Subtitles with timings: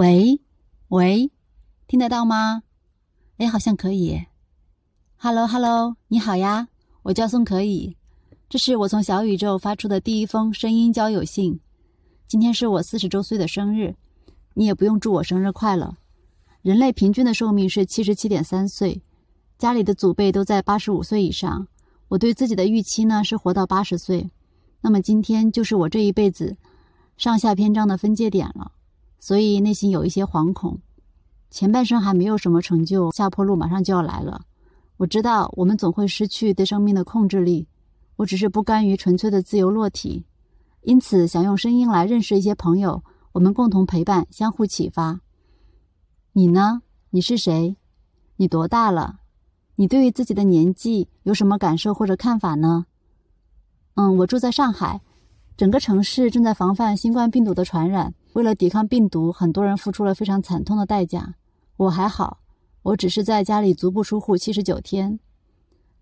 [0.00, 0.40] 喂，
[0.88, 1.30] 喂，
[1.86, 2.62] 听得到吗？
[3.36, 4.18] 哎，好像可以。
[5.18, 6.68] Hello，Hello，你好呀，
[7.02, 7.98] 我叫宋可以，
[8.48, 11.60] 这是我从小宇宙发出的第一封声音交友信。
[12.26, 13.94] 今天是我四十周岁的生日，
[14.54, 15.94] 你也不用祝我生日快乐。
[16.62, 19.02] 人类平均的寿命是七十七点三岁，
[19.58, 21.68] 家里的祖辈都在八十五岁以上。
[22.08, 24.30] 我对自己的预期呢是活到八十岁，
[24.80, 26.56] 那么今天就是我这一辈子
[27.18, 28.72] 上下篇章的分界点了。
[29.20, 30.80] 所以内心有一些惶恐，
[31.50, 34.46] 前半生还没有什么成就，下坡路马上就要来了。
[34.96, 37.68] 我知道我们总会失去对生命的控制力，
[38.16, 40.24] 我只是不甘于纯粹的自由落体，
[40.82, 45.20] 因此想用声音来认识一些朋友，我们共同陪伴，相互启发。
[46.32, 46.82] 你呢？
[47.10, 47.76] 你是谁？
[48.36, 49.20] 你多大了？
[49.76, 52.86] 你对于自己的年纪有什么感受或者看法呢？
[53.94, 55.00] 嗯，我住在上海，
[55.56, 58.14] 整个城市正在防范新冠病毒的传染。
[58.32, 61.34] 为了抵抗病毒，很多人付出了非常惨痛的代价。
[61.76, 62.38] 我还好，
[62.82, 65.18] 我只是在家里足不出户七十九天。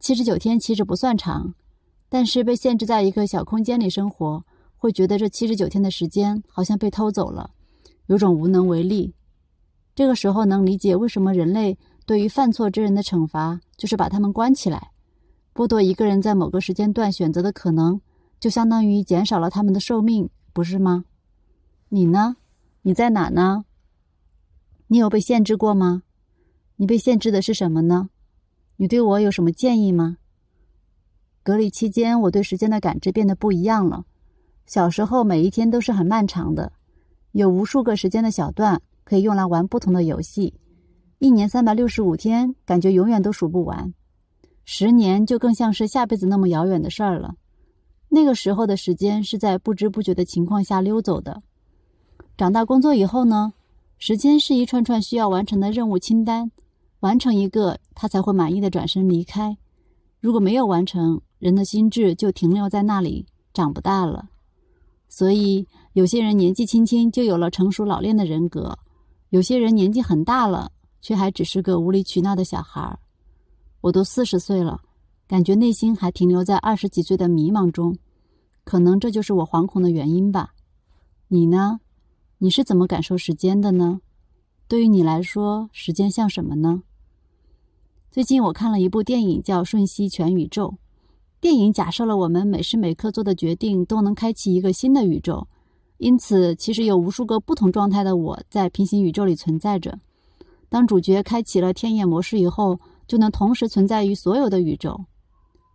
[0.00, 1.54] 七十九天其实不算长，
[2.08, 4.44] 但是被限制在一个小空间里生活，
[4.76, 7.50] 会觉得这七十九天的时间好像被偷走了，
[8.06, 9.14] 有种无能为力。
[9.94, 14.90] 这个时候能理解为什么人类对于犯错之人的惩罚就是把他们关起来，
[15.54, 18.00] 剥夺一个人在某个时间段选择的可能，
[18.38, 21.04] 就相当于减少了他们的寿命，不是吗？
[21.88, 22.36] 你呢？
[22.82, 23.64] 你在哪呢？
[24.88, 26.02] 你有被限制过吗？
[26.74, 28.10] 你被限制的是什么呢？
[28.76, 30.18] 你对我有什么建议吗？
[31.44, 34.04] 隔离期间，我对时间的感知变得不一样了。
[34.66, 36.72] 小时候，每一天都是很漫长的，
[37.30, 40.54] 有无数个时间的小段可以用来玩不同的游戏。
[41.20, 43.94] 一年三百六十五天，感觉永远都数不完。
[44.64, 47.36] 十年就更像是下辈子那么遥远的事儿了。
[48.08, 51.44] 那个时候的时间是在不知不觉的情况下溜走的。
[52.36, 53.54] 长大工作以后呢，
[53.96, 56.50] 时间是一串串需要完成的任务清单，
[57.00, 59.56] 完成一个他才会满意的转身离开。
[60.20, 63.24] 如果没有完成，人的心智就停留在那里，
[63.54, 64.28] 长不大了。
[65.08, 68.78] 所以有些人年纪轻轻就有了成熟老练的人格，
[69.30, 70.70] 有些人年纪很大了，
[71.00, 72.98] 却还只是个无理取闹的小孩儿。
[73.80, 74.82] 我都四十岁了，
[75.26, 77.96] 感觉内心还停留在二十几岁的迷茫中，
[78.62, 80.52] 可能这就是我惶恐的原因吧。
[81.28, 81.80] 你呢？
[82.38, 84.02] 你是怎么感受时间的呢？
[84.68, 86.82] 对于你来说，时间像什么呢？
[88.10, 90.68] 最近我看了一部电影，叫《瞬息全宇宙》。
[91.40, 95.48] 电影假设了我们每时每刻做的决定都能开启一个新的宇宙，
[95.96, 99.98] 因此其实有无数个不同状态的我在平行宇宙里存在着。
[100.68, 105.06] 当主角开启了天眼模式以后，就能同时存在于所有的宇宙。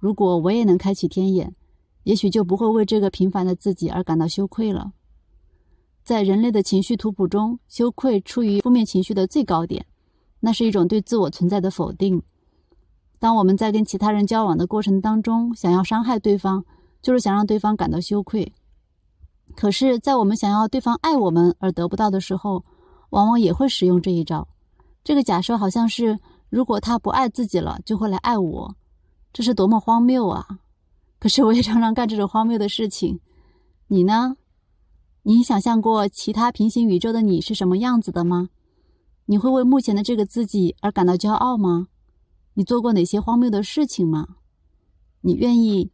[0.00, 1.54] 如果我也能开启天眼，
[2.02, 4.92] 也许就不会为这个平凡的自己而感到羞愧了。
[6.08, 9.84] 在人类的情绪图谱中，羞愧处于负面情绪的最高点，
[10.40, 12.22] 那是一种对自我存在的否定。
[13.18, 16.64] 当我们在跟其他人交往的过程当中，想要伤害对方，
[17.02, 18.54] 就是想让对方感到羞愧。
[19.54, 22.64] 可是，在我们想要对方爱我们而得不到的时候，
[23.10, 24.48] 往往也会使用这一招。
[25.04, 28.74] 这个假设好像是，如果他不爱自己了，就会来爱我，
[29.30, 30.46] 这是多么荒谬啊！
[31.18, 33.20] 可是我也常常干这种荒谬的事情。
[33.88, 34.38] 你呢？
[35.28, 38.48] 你想象过其他平行宇宙的你是什么样子的吗？
[39.26, 41.88] 你会为目前的这个自己而感到骄傲吗？
[42.54, 44.26] 你做过哪些荒谬的事情吗？
[45.20, 45.90] 你愿意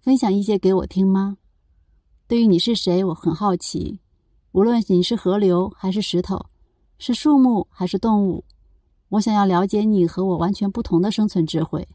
[0.00, 1.36] 分享一些给我听吗？
[2.26, 4.00] 对于你是谁，我很好奇。
[4.52, 6.46] 无论你是河流还是石头，
[6.96, 8.42] 是树木还是动物，
[9.10, 11.86] 我想要了解你和我完全不同的生存智慧。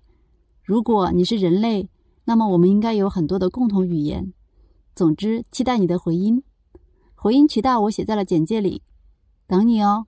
[0.62, 1.90] 如果你是人类，
[2.26, 4.32] 那么我们应该有很多的共同语言。
[4.94, 6.44] 总之，期待你的回音。
[7.20, 8.84] 回音渠道我写在了简介里，
[9.48, 10.06] 等你哦。